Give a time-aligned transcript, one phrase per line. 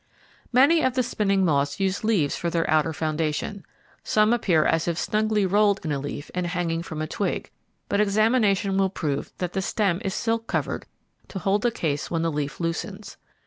[0.51, 3.63] Many of the spinning moths use leaves for their outer foundation.
[4.03, 7.51] Some appear as if snugly rolled in a leaf and hanging from a twig,
[7.87, 10.87] but examination will prove that the stem is silk covered
[11.27, 13.17] to hold the case when the leaf loosens.